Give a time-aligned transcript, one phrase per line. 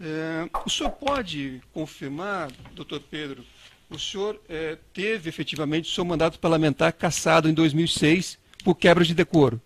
[0.00, 3.44] É, o senhor pode confirmar, doutor Pedro,
[3.88, 9.14] o senhor é, teve efetivamente o seu mandato parlamentar cassado em 2006 por quebra de
[9.14, 9.60] decoro?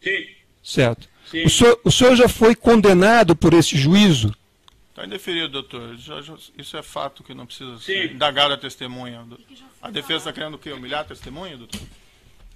[0.00, 0.26] Sim.
[0.62, 1.08] Certo.
[1.30, 1.44] Sim.
[1.44, 4.34] O, senhor, o senhor já foi condenado por esse juízo?
[4.90, 5.96] Está indeferido, doutor.
[6.56, 9.26] Isso é fato que não precisa ser indagado a testemunha.
[9.82, 10.70] A defesa está querendo o quê?
[10.70, 11.80] Humilhar a testemunha, doutor?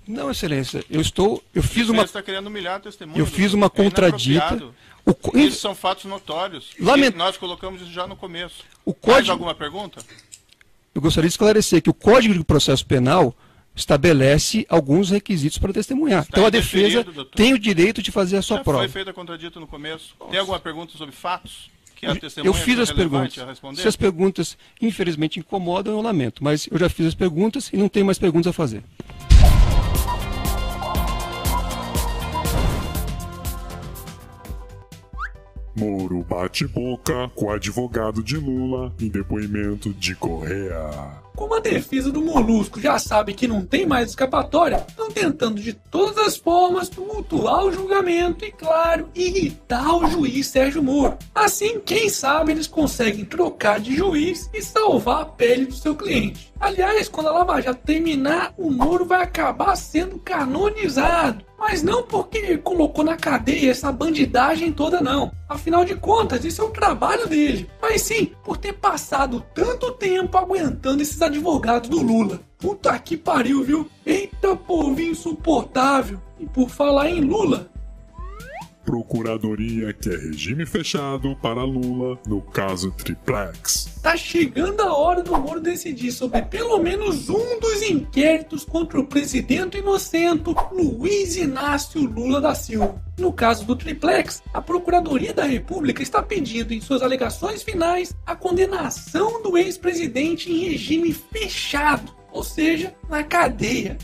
[0.07, 0.85] Não, excelência.
[0.89, 1.43] Eu estou.
[1.55, 2.03] Eu fiz uma.
[2.05, 3.19] está querendo humilhar a testemunha.
[3.19, 4.73] Eu fiz uma é contradita.
[5.09, 5.39] O...
[5.39, 6.73] Isso são fatos notórios.
[6.79, 7.17] Lament...
[7.17, 8.65] Nós colocamos isso já no começo.
[8.85, 9.13] O código...
[9.13, 10.05] Mais alguma pergunta?
[10.95, 13.35] Eu gostaria de esclarecer que o Código de Processo Penal
[13.75, 16.23] estabelece alguns requisitos para testemunhar.
[16.23, 18.81] Está então a defesa tem o direito de fazer a sua já prova.
[18.81, 20.15] Foi feita contradita no começo.
[20.19, 20.31] Nossa.
[20.31, 21.71] Tem alguma pergunta sobre fatos?
[21.95, 23.35] Que a testemunha eu fiz as perguntas.
[23.77, 26.45] Se as perguntas, infelizmente, incomodam, eu lamento.
[26.45, 28.85] Mas eu já fiz as perguntas e não tenho mais perguntas a fazer.
[35.79, 40.91] Moro bate boca com advogado de Lula em depoimento de Correa.
[41.37, 45.73] Como a defesa do Molusco já sabe que não tem mais escapatória, estão tentando de
[45.73, 51.17] todas as formas tumultuar o julgamento e, claro, irritar o juiz Sérgio Moro.
[51.49, 56.53] Assim, quem sabe eles conseguem trocar de juiz e salvar a pele do seu cliente.
[56.61, 61.43] Aliás, quando a Lava Jato terminar, o Moro vai acabar sendo canonizado.
[61.59, 65.33] Mas não porque colocou na cadeia essa bandidagem toda, não.
[65.49, 67.67] Afinal de contas, isso é o trabalho dele.
[67.81, 72.43] Mas sim, por ter passado tanto tempo aguentando esses advogados do Lula.
[72.59, 73.89] Puta que pariu, viu?
[74.05, 76.21] Eita povo insuportável.
[76.39, 77.71] E por falar em Lula,
[78.89, 83.99] Procuradoria quer regime fechado para Lula no caso Triplex.
[84.03, 89.05] Tá chegando a hora do Moro decidir sobre pelo menos um dos inquéritos contra o
[89.05, 92.99] presidente inocente Luiz Inácio Lula da Silva.
[93.19, 98.35] No caso do Triplex, a Procuradoria da República está pedindo em suas alegações finais a
[98.35, 103.99] condenação do ex-presidente em regime fechado, ou seja, na cadeia.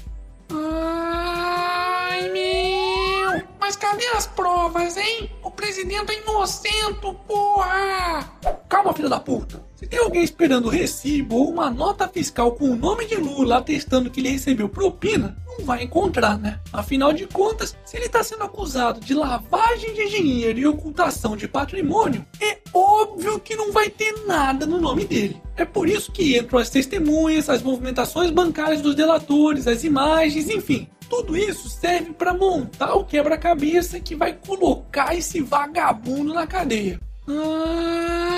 [3.64, 5.30] Mas cadê as provas, hein?
[5.42, 8.30] O presidente é inocente, porra!
[8.68, 9.64] Calma, filha da puta.
[9.84, 14.10] Se tem alguém esperando recibo ou uma nota fiscal com o nome de Lula atestando
[14.10, 16.58] que ele recebeu propina, não vai encontrar, né?
[16.72, 21.46] Afinal de contas, se ele está sendo acusado de lavagem de dinheiro e ocultação de
[21.46, 25.36] patrimônio, é óbvio que não vai ter nada no nome dele.
[25.54, 30.88] É por isso que entram as testemunhas, as movimentações bancárias dos delatores, as imagens, enfim.
[31.10, 36.98] Tudo isso serve para montar o quebra-cabeça que vai colocar esse vagabundo na cadeia.
[37.26, 38.33] Meu!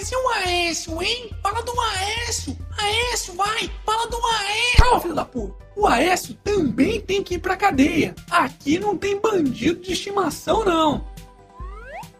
[0.00, 1.30] Mas e o Aécio, hein?
[1.42, 2.56] Fala do Aécio!
[2.78, 3.70] Aécio, vai!
[3.84, 4.78] Fala do Aécio!
[4.78, 5.54] Calma, filho da puta!
[5.76, 8.14] O Aécio também tem que ir pra cadeia.
[8.30, 11.04] Aqui não tem bandido de estimação, não.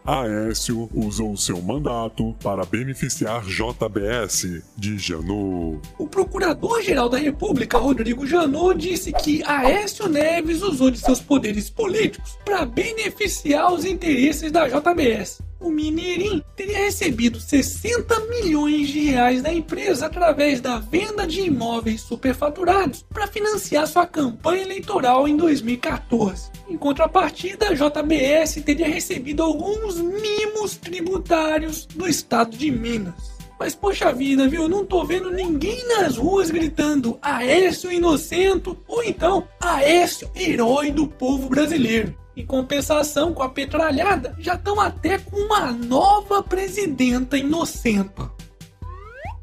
[0.05, 5.81] Aécio usou seu mandato para beneficiar JBS de Janot.
[5.97, 12.37] O Procurador-Geral da República, Rodrigo Janot, disse que Aécio Neves usou de seus poderes políticos
[12.45, 19.53] para beneficiar os interesses da JBS o Mineirinho teria recebido 60 milhões de reais da
[19.53, 26.49] empresa através da venda de imóveis superfaturados para financiar sua campanha eleitoral em 2014.
[26.67, 33.39] Em contrapartida, a JBS teria recebido alguns mimos tributários do estado de Minas.
[33.59, 34.67] Mas poxa vida, viu?
[34.67, 41.47] Não tô vendo ninguém nas ruas gritando Aécio inocento ou então Aécio herói do povo
[41.47, 42.15] brasileiro.
[42.41, 48.31] Em compensação, com a petralhada, já estão até com uma nova presidenta inocenta.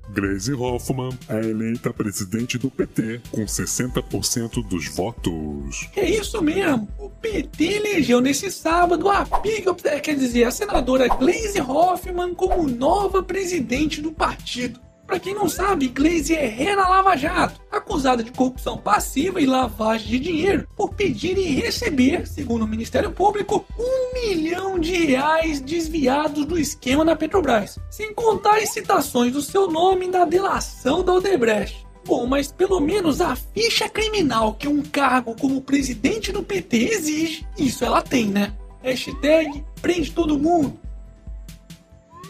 [0.08, 5.88] Grace Hoffman é eleita presidente do PT com 60% dos votos.
[5.94, 6.88] É isso mesmo.
[6.98, 13.22] O PT elegeu nesse sábado a Piga, quer dizer, a senadora Glaze Hoffman como nova
[13.22, 14.87] presidente do partido.
[15.08, 19.46] Para quem não sabe, Glaze é ré na Lava Jato, acusada de corrupção passiva e
[19.46, 25.62] lavagem de dinheiro por pedir e receber, segundo o Ministério Público, um milhão de reais
[25.62, 31.14] desviados do esquema na Petrobras, sem contar as citações do seu nome na delação da
[31.14, 31.86] Odebrecht.
[32.04, 37.46] Bom, mas pelo menos a ficha criminal que um cargo como presidente do PT exige,
[37.56, 38.52] isso ela tem, né?
[38.82, 40.78] Hashtag prende todo mundo.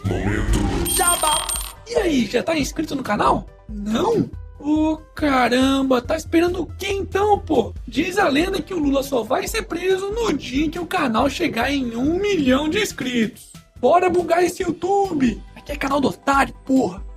[0.05, 0.89] Momento.
[0.95, 1.58] Jabá.
[1.89, 3.47] E aí, já tá inscrito no canal?
[3.67, 4.29] Não?
[4.59, 7.73] Ô oh, caramba, tá esperando o que então, pô?
[7.87, 10.85] Diz a lenda que o Lula só vai ser preso no dia em que o
[10.85, 13.51] canal chegar em um milhão de inscritos.
[13.79, 15.41] Bora bugar esse YouTube!
[15.55, 17.08] Aqui é canal do otário, porra!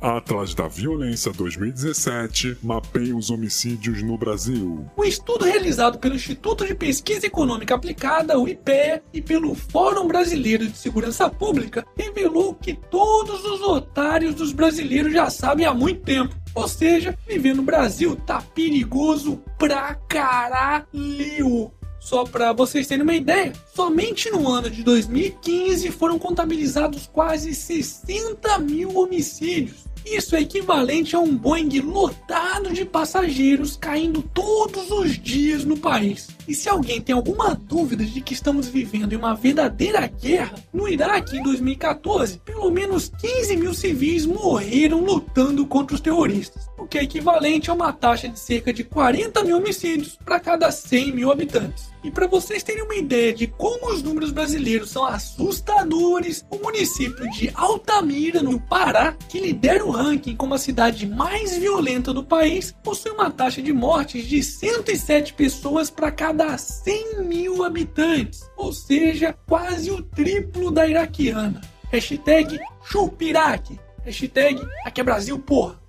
[0.00, 4.86] Atlas da Violência 2017 mapeia os homicídios no Brasil.
[4.96, 10.66] Um estudo realizado pelo Instituto de Pesquisa Econômica Aplicada, o IPE, e pelo Fórum Brasileiro
[10.68, 16.36] de Segurança Pública revelou que todos os otários dos brasileiros já sabem há muito tempo.
[16.54, 21.72] Ou seja, viver no Brasil tá perigoso pra caralho.
[22.00, 28.58] Só para vocês terem uma ideia, somente no ano de 2015 foram contabilizados quase 60
[28.60, 29.87] mil homicídios.
[30.10, 36.28] Isso é equivalente a um Boeing lotado de passageiros caindo todos os dias no país.
[36.46, 40.88] E se alguém tem alguma dúvida de que estamos vivendo em uma verdadeira guerra, no
[40.88, 47.02] Iraque em 2014, pelo menos 15 mil civis morreram lutando contra os terroristas, que é
[47.02, 51.88] equivalente a uma taxa de cerca de 40 mil homicídios para cada 100 mil habitantes.
[52.02, 57.28] E para vocês terem uma ideia de como os números brasileiros são assustadores, o município
[57.32, 62.72] de Altamira, no Pará, que lidera o ranking como a cidade mais violenta do país,
[62.82, 69.36] possui uma taxa de mortes de 107 pessoas para cada 100 mil habitantes, ou seja,
[69.46, 71.60] quase o triplo da iraquiana.
[71.90, 73.78] Hashtag Chupiraque.
[74.04, 75.87] Hashtag Aqui é Brasil, porra.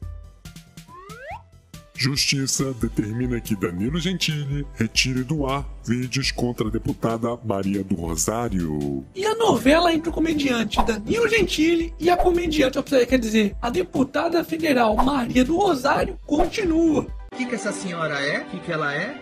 [2.00, 9.04] Justiça determina que Danilo Gentili retire do ar vídeos contra a deputada Maria do Rosário.
[9.14, 14.46] E a novela entre o comediante Danilo Gentili e a comediante, quer dizer, a deputada
[14.46, 17.06] federal Maria do Rosário continua.
[17.34, 18.44] O que, que essa senhora é?
[18.44, 19.22] O que, que ela é?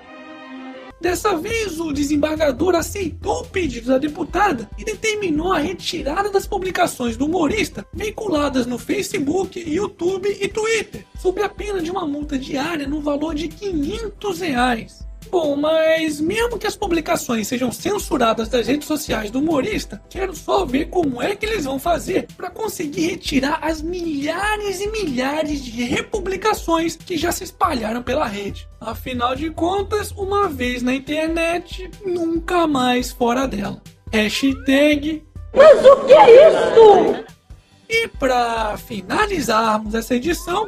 [1.00, 7.16] Dessa vez, o desembargador aceitou o pedido da deputada e determinou a retirada das publicações
[7.16, 12.88] do humorista veiculadas no Facebook, YouTube e Twitter, sob a pena de uma multa diária
[12.88, 15.07] no valor de 500 reais.
[15.30, 20.66] Bom, mas mesmo que as publicações sejam censuradas das redes sociais do humorista, quero só
[20.66, 25.84] ver como é que eles vão fazer para conseguir retirar as milhares e milhares de
[25.84, 28.68] republicações que já se espalharam pela rede.
[28.80, 33.82] Afinal de contas, uma vez na internet, nunca mais fora dela.
[34.12, 35.24] Hashtag.
[35.54, 37.26] Mas o que é isso?
[37.90, 40.68] E para finalizarmos essa edição,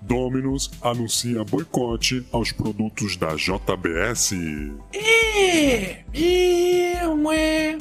[0.00, 4.32] Dominus anuncia boicote aos produtos da JBS.
[6.12, 7.78] Mesmo é.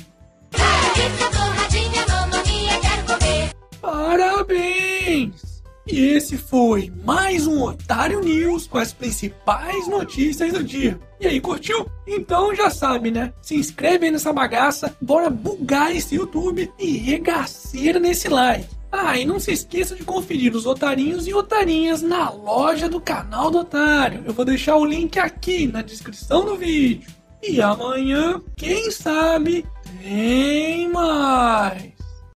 [3.81, 5.63] Parabéns!
[5.89, 10.99] E esse foi mais um Otário News com as principais notícias do dia.
[11.19, 11.89] E aí, curtiu?
[12.05, 13.31] Então já sabe, né?
[13.41, 18.67] Se inscreve aí nessa bagaça, bora bugar esse YouTube e regaceira nesse like.
[18.91, 23.51] Ah, e não se esqueça de conferir os otarinhos e otarinhas na loja do canal
[23.51, 24.23] do Otário.
[24.25, 27.09] Eu vou deixar o link aqui na descrição do vídeo.
[27.43, 29.65] E amanhã, quem sabe,
[30.01, 31.96] tem mais.